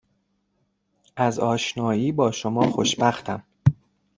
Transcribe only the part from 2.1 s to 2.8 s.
با شما